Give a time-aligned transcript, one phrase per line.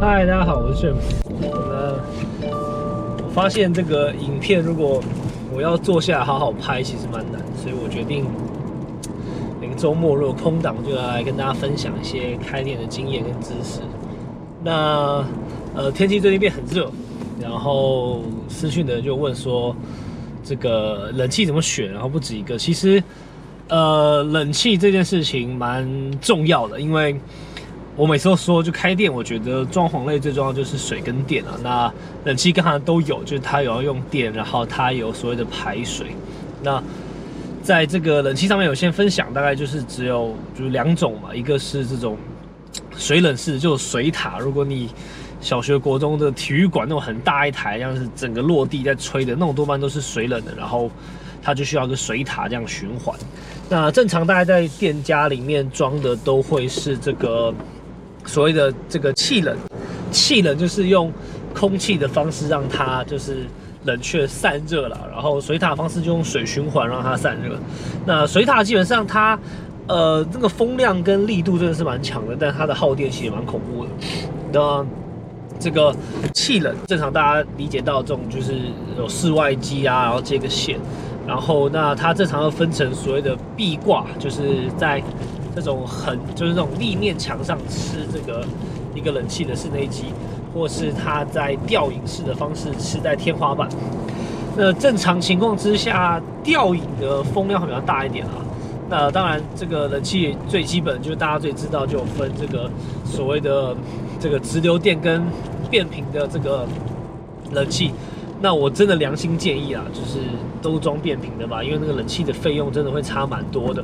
[0.00, 0.94] 嗨，大家好，我是 James。
[1.42, 1.92] 那
[3.22, 4.98] 我发现这个影片如果
[5.52, 8.24] 我要坐下来好好拍，其实蛮难，所以我决定
[9.60, 13.80] 每个周末如果空档，就来跟大家分享一些开店的经验跟知识。
[14.64, 15.22] 那
[15.74, 16.90] 呃，天气最近变很热，
[17.38, 19.76] 然后私讯的人就问说，
[20.42, 21.92] 这个冷气怎么选？
[21.92, 23.02] 然后不止一个，其实
[23.68, 25.86] 呃，冷气这件事情蛮
[26.22, 27.20] 重要的，因为
[28.00, 31.58] 我每次都说，就开店，我觉得装潢类最重要就是水跟电啊。
[31.62, 31.92] 那
[32.24, 36.06] 冷气刚才都有，就是它有要用电，然后它有所谓的排水。
[36.62, 36.82] 那
[37.62, 42.16] 在这个冷气上面有先分享，大概就是只有就是两种嘛，一个是这种
[42.96, 44.38] 水冷式，就水塔。
[44.38, 44.88] 如果你
[45.42, 50.90] 小学、国中的体育馆那种很大一台，像是整个落地在吹的那种，多半都是水冷的，然后
[51.42, 53.14] 它就需要个水塔这样循环。
[53.68, 57.52] 那正常大概在店家里面装的都会是这个
[58.30, 59.56] 所谓的这个气冷，
[60.12, 61.12] 气冷就是用
[61.52, 63.44] 空气的方式让它就是
[63.84, 67.58] 冷却散热了，然后水塔方式就用水循环让它散热。
[68.06, 69.36] 那水塔基本上它
[69.88, 73.90] 呃这个风量跟力度真的是蛮强的，但它的耗电其实也蛮恐怖的。
[74.52, 74.86] 那
[75.58, 75.92] 这个
[76.32, 78.54] 气冷，正常大家理解到这种就是
[78.96, 80.78] 有室外机啊，然后接个线，
[81.26, 85.02] 然后那它正常要分成所谓的壁挂，就是在
[85.54, 88.44] 这种很就是这种立面墙上吃这个
[88.94, 90.04] 一个冷气的室内机，
[90.54, 93.68] 或是它在吊影式的方式吃在天花板。
[94.56, 98.32] 那正常情况之下，吊影的风量会比较大一点啊。
[98.88, 102.68] 那当然，这个冷气最基本就是大家最知道，就分这个
[103.04, 103.74] 所谓的
[104.18, 105.22] 这个直流电跟
[105.70, 106.66] 变频的这个
[107.52, 107.92] 冷气。
[108.42, 110.18] 那我真的良心建议啊，就是
[110.60, 113.80] 都装变频的吧，因为那个冷气的费用真的会差蛮多的。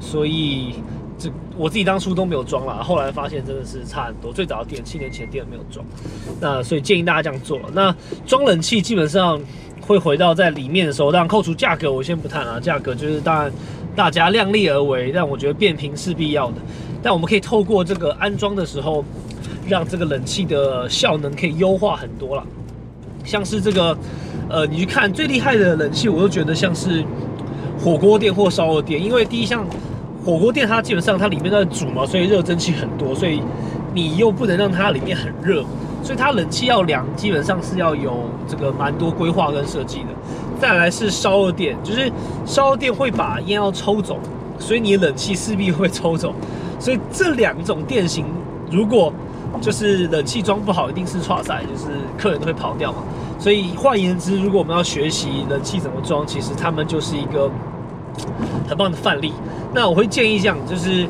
[0.00, 0.74] 所以
[1.18, 4.32] 这我自己当初都没有装了，后来发现真的是差很多。
[4.32, 5.84] 最早的店七年前店没有装，
[6.40, 7.60] 那所以建议大家这样做。
[7.72, 7.94] 那
[8.26, 9.40] 装冷气基本上
[9.80, 13.52] 会回到在里面的时候，当然扣除价格我先不谈啊，价格就是当然。
[13.96, 16.54] 大家量力而为，但我觉得变频是必要的。
[17.02, 19.04] 但我们可以透过这个安装的时候，
[19.66, 22.46] 让这个冷气的效能可以优化很多了。
[23.24, 23.98] 像是这个，
[24.48, 27.04] 呃，你去看最厉害的冷气，我都觉得像是
[27.80, 29.66] 火锅店或烧肉店，因为第一项
[30.24, 33.42] 火锅店它基本上它里面在煮嘛，所以热蒸汽很多，所以
[33.94, 35.62] 你又不能让它里面很热，
[36.02, 40.08] 所以它冷气要凉，基本上是要有这个蛮多规划跟设计的。
[40.60, 42.12] 再来是烧热电，就是
[42.44, 44.18] 烧热电会把烟要抽走，
[44.58, 46.34] 所以你冷气势必会抽走。
[46.78, 48.26] 所以这两种电型，
[48.70, 49.12] 如果
[49.60, 51.86] 就是冷气装不好，一定是差赛，就是
[52.18, 52.98] 客人都会跑掉嘛。
[53.38, 57.50] 所以换言之，如果我们要学习冷气怎么装，其实他们就是一个
[58.68, 59.32] 很棒的范例。
[59.74, 61.08] 那我会建议这样，就是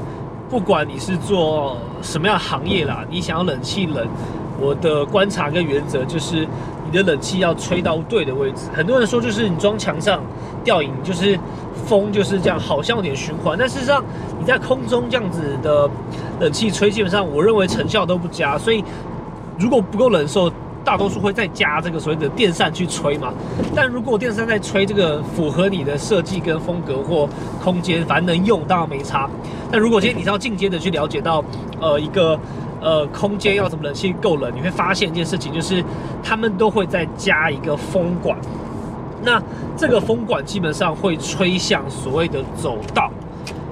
[0.48, 4.06] 不管你是做什么样行业啦，你想要冷气冷，
[4.60, 6.46] 我的观察跟原则就是。
[6.92, 8.62] 你的冷气要吹到对的位置。
[8.74, 10.20] 很多人说，就是你装墙上
[10.64, 11.38] 吊影，就是
[11.86, 13.56] 风就是这样，好像有点循环。
[13.56, 14.02] 但事实上，
[14.40, 15.88] 你在空中这样子的
[16.40, 18.58] 冷气吹，基本上我认为成效都不佳。
[18.58, 18.82] 所以，
[19.56, 20.50] 如果不够冷受，
[20.84, 23.32] 大多数会再加这个所谓的电扇去吹嘛。
[23.74, 27.28] 但如果电扇在吹，这个符合你的设计跟风格或
[27.62, 29.28] 空间，反正能用当然没差。
[29.70, 31.44] 但如果今天你是要进阶的去了解到，
[31.80, 32.38] 呃，一个。
[32.82, 34.50] 呃，空间要怎么冷气够冷？
[34.56, 35.84] 你会发现一件事情，就是
[36.22, 38.34] 他们都会再加一个风管。
[39.22, 39.38] 那
[39.76, 43.10] 这个风管基本上会吹向所谓的走道，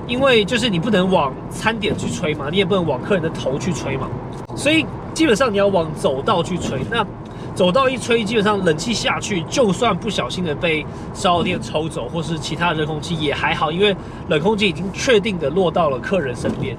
[0.07, 4.07] 因为就是你不能往餐点去吹嘛，你也不能往客人的头去吹嘛，
[4.55, 4.85] 所以
[5.19, 6.79] 基本上你要往走道去吹。
[6.89, 7.05] 那
[7.53, 13.97] 走道一吹，基本上冷气下去，就算不小心的被烧电抽走，或是其他热空气也还好，因为
[14.29, 16.77] 冷空气已经确定的落到了客人身边。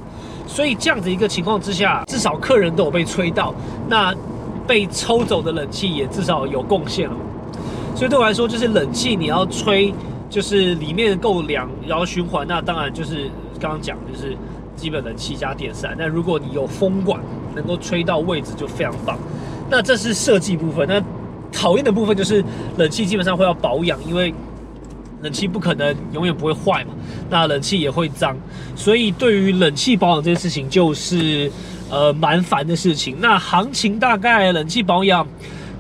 [0.48, 3.54] 所以这样子一个情况之下，至少客人都有被吹到，
[3.90, 4.16] 那
[4.66, 7.16] 被抽走的冷气也至少有贡献了。
[7.94, 9.94] 所以对我来说，就是冷气你要吹，
[10.30, 13.30] 就是里面够凉，然后循环，那当然就是
[13.60, 14.34] 刚刚讲，就是
[14.78, 15.94] 基本冷气加电扇。
[16.00, 17.20] 那如果你有风管，
[17.60, 19.18] 能够吹到位置就非常棒。
[19.70, 20.88] 那这是设计部分。
[20.88, 21.00] 那
[21.52, 22.44] 讨厌的部分就是
[22.78, 24.34] 冷气基本上会要保养，因为。
[25.22, 26.94] 冷气不可能永远不会坏嘛，
[27.30, 28.38] 那冷气也会脏，
[28.74, 31.52] 所以对于冷气保养这件事情就是
[31.90, 33.18] 呃蛮烦的事情。
[33.20, 35.28] 那行情大概冷气保养，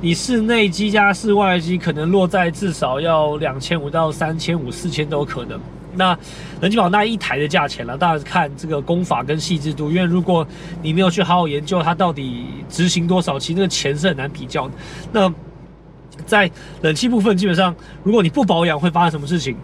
[0.01, 5.57] 你室内机加室外机可能落在至少要两千五到三千五、四千都有可能。
[5.95, 6.18] 那
[6.62, 10.45] 冷气保那一台的价钱了，当然看这个功法跟细致度，因为如果
[10.81, 14.69] 你没有去好好研究它到底执行多少，其实那个钱是很难比较。
[15.12, 15.31] 那
[16.25, 16.50] 在
[16.81, 19.56] 冷气部分，基本上如果你不保养，会发生什么事情？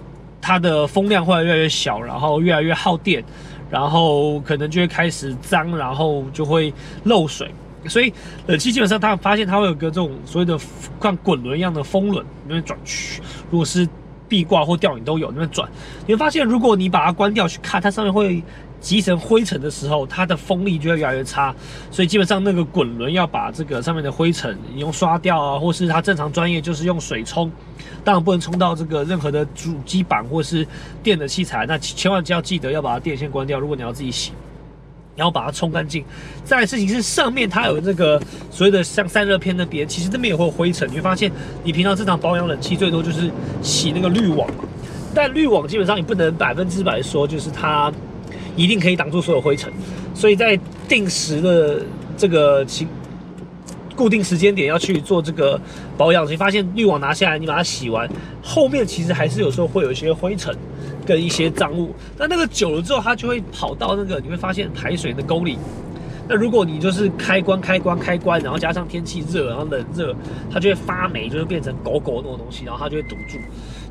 [0.41, 3.23] 它的风量会越来越小，然后越来越耗电，
[3.69, 6.71] 然后可能就会开始脏，然后就会
[7.05, 7.49] 漏水。
[7.87, 8.13] 所以
[8.47, 10.55] 冷气基本上它发现它会有个这种所谓的
[11.01, 13.21] 像滚轮一样的风轮，那边转去。
[13.49, 13.87] 如果是
[14.27, 15.69] 壁挂或吊顶都有那边转，
[16.05, 18.43] 你会发现如果你把它关掉去看，它上面会
[18.79, 21.53] 积成灰尘的时候，它的风力就会越来越差。
[21.89, 27.51] 所以基本上那个滚轮要把这个上面的灰尘你用刷掉啊，或是它正常专业就是用水冲，
[28.03, 30.67] 当然不能冲到这个任何的主机板或是
[31.01, 33.59] 电的器材，那千万就要记得要把电线关掉。
[33.59, 34.31] 如果你要自己洗。
[35.15, 36.03] 然后把它冲干净。
[36.43, 38.21] 再事情是上面它有这个
[38.51, 40.87] 所谓的像散热片那边，其实那边也会有灰尘。
[40.89, 41.31] 你会发现，
[41.63, 43.29] 你平常正常保养冷气最多就是
[43.61, 44.49] 洗那个滤网，
[45.13, 47.91] 但滤网基本上你不能百分之百说就是它
[48.55, 49.71] 一定可以挡住所有灰尘。
[50.13, 51.81] 所以在定时的
[52.17, 52.87] 这个情
[53.95, 55.59] 固定时间点要去做这个
[55.97, 58.09] 保养，你发现滤网拿下来，你把它洗完，
[58.43, 60.55] 后面其实还是有时候会有一些灰尘。
[61.05, 65.55] 跟一些脏物，那那个久了之后，它就会跑到那个，你会发现排水的沟里。
[66.27, 70.15] 那如果你就是开关、开关、开关，然后加上天气热，然后冷热，
[70.51, 73.37] 它就会发霉，就会变成狗狗那种东西，然后它就会堵住。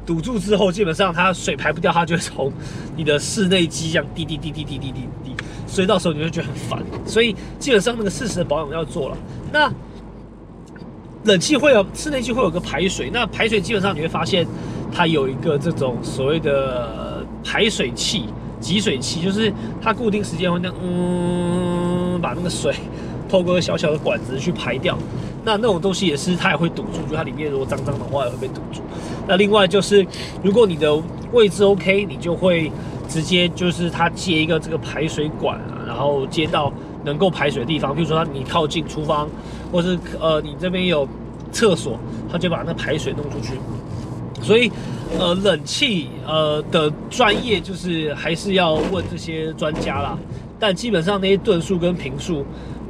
[0.04, 2.52] 堵住之后，基本上它水排不掉，它就会从
[2.96, 5.36] 你的室内机这样滴滴滴滴滴滴滴滴，
[5.68, 6.82] 所以到时候你会觉得很烦。
[7.06, 9.16] 所以基本上那个适时的保养要做了。
[9.52, 9.72] 那
[11.24, 14.46] 冷气会有室内机会有个排水，那排水基本上你会发现。
[14.96, 18.26] 它有一个这种所谓的排水器、
[18.60, 22.72] 集水器，就是它固定时间会那嗯把那个水
[23.28, 24.96] 透过小小的管子去排掉。
[25.44, 28.82] 那那种东西也是它也会堵住，就它里面如果脏脏的话也会被堵住。
[29.26, 30.06] 那另外就是
[30.44, 30.94] 如果你的
[31.32, 32.70] 位置 OK，你就会
[33.08, 36.72] 直接就是它接一个这个排水管啊，然后接到
[37.04, 39.28] 能够排水的地方，比如说你靠近厨房，
[39.70, 41.06] 或是呃你这边有
[41.52, 41.98] 厕所，
[42.30, 43.54] 它就把那排水弄出去。
[44.42, 44.70] 所以，
[45.18, 50.18] 呃，冷气呃的专业就是还是要问这些专家啦。
[50.58, 52.44] 但基本上那些吨数跟平数，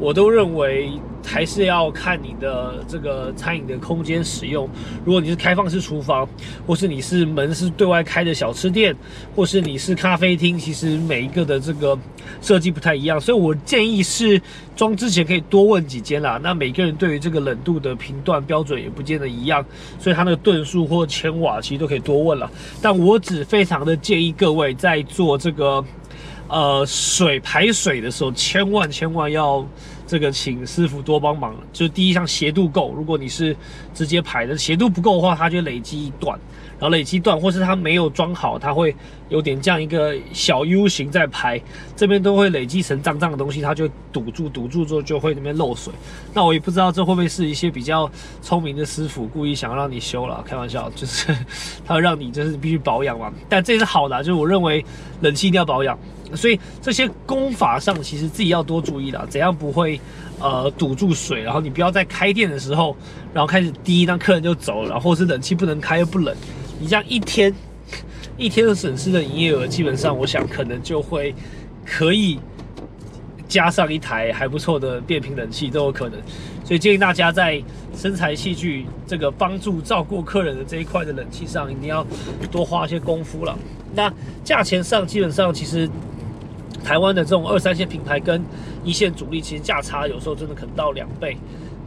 [0.05, 0.91] 我都认为。
[1.27, 4.69] 还是要看你的这个餐饮的空间使用。
[5.07, 6.29] 如果你是开放式厨房，
[6.67, 8.95] 或是你是门是对外开的小吃店，
[9.35, 11.99] 或是你是咖啡厅，其实每一个的这个
[12.43, 13.19] 设计不太一样。
[13.19, 14.41] 所以我建议是
[14.77, 16.39] 装之前可以多问几间啦。
[16.43, 19.65] 那每个人对于这个冷度的频段标准也不见得一样，
[19.99, 22.49] 所以它那个吨数或千瓦其实都可以多问了。
[22.83, 25.83] 但我只非常的建议各位在做这个
[26.55, 29.67] 呃水排水的时候，千万千万要。
[30.07, 32.93] 这个请师傅多帮忙，就是第一项斜度够。
[32.93, 33.57] 如果你是
[33.95, 36.39] 直接排的，斜度不够的话，它就累积一段，
[36.79, 38.95] 然后累积段，或是它没有装好，它会
[39.31, 41.61] 有点这样一个小 U 型在排，
[41.97, 45.93] 这边都会累积成脏脏的东西，它就堵住，堵住之后就会那边漏水。
[46.35, 48.11] 那我也不知道这会不会是一些比较
[48.43, 51.35] 聪明的师傅故意想要让你修了，开玩笑，就是
[51.87, 53.33] 他让你就是必须保养嘛。
[53.49, 54.85] 但这是好的，就是我认为
[55.23, 55.99] 冷气一定要保养。
[56.35, 59.94] 所以这些功法上，其实自己要多注意了，怎样不会
[60.41, 62.97] 呃堵住水，然后你不要在开店的时候，
[63.33, 66.35] 然后开始滴，让客人就走了，然后是冷气不能开又不冷，
[66.79, 67.55] 你这样一天
[68.37, 71.35] 一天的损失的营业额，基本上我想可能就会
[71.85, 72.39] 可以
[73.49, 76.19] 加上一台还不错的变频冷气都有可能，
[76.65, 77.63] 所以建议大家在
[77.97, 82.07] 身材器具这个帮助照顾客人的这一块的冷气上，一定要
[82.51, 83.57] 多花一些功夫了。
[83.95, 84.13] 那
[84.43, 85.89] 价钱上基本上其实。
[86.85, 88.45] 台湾的这种二三线品牌跟
[88.85, 91.37] 一线主力，其实价差有时候真的可能到两倍，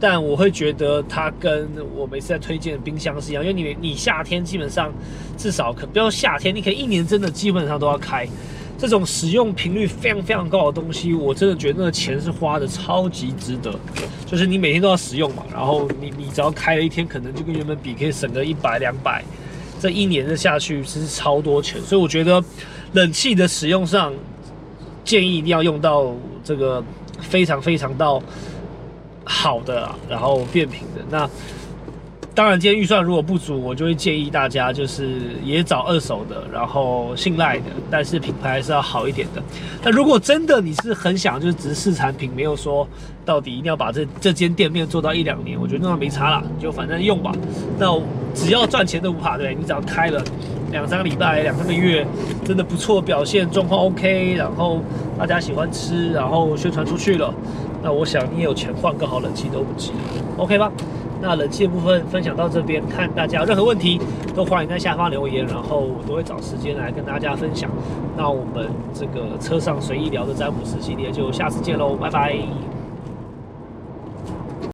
[0.00, 4.92] 但我会觉得它跟我每次在推荐的冰箱是一样，因为你你夏天基本上
[5.36, 8.26] 至少可不要夏天，你可以一年真的基本上都要开
[8.76, 13.72] 这种使用频率非常非常高的东西，我真的觉得那个钱是花的超级值得，
[14.26, 19.24] 就是你每天都要使用嘛，然后你你只要开了一天，可能就跟原本比可以省个一百两百，
[19.80, 22.42] 这一年的下去其实超多钱，所以我觉得
[22.92, 24.12] 冷气的使用上。
[25.08, 26.12] 建议一定要用到
[26.44, 26.84] 这个
[27.18, 28.22] 非常非常到
[29.24, 31.02] 好的，然后变频的。
[31.08, 31.26] 那
[32.34, 39.42] 当然，今天预算如果不足，我就会建议大家就是也找二手的，然后信赖的，但是品牌还是要好一点的。
[39.82, 42.86] 那如果真的你是很想就是只是试产品，没有说
[43.24, 47.32] 到底一定要把这这间店面做到一两年，我觉得那没差啦，就反正用吧。
[47.78, 47.90] 那
[48.34, 50.22] 只要赚钱都不怕，对你只要开了。
[50.70, 52.06] 两三个礼拜，两三个月，
[52.44, 54.82] 真的不错，表现状况 OK，然后
[55.18, 57.32] 大家喜欢吃，然后宣传出去了，
[57.82, 59.92] 那我想你也有钱换个好冷气都不急
[60.36, 60.70] ，OK 吧？
[61.22, 63.98] 那冷气的部分分享到这边，看大家有任何问题
[64.36, 67.70] 都欢迎在下方留言，然后我都会找时间来跟大家分享。
[68.14, 72.77] 那我们这个车上随意聊的詹姆斯系列就下次见喽，拜拜。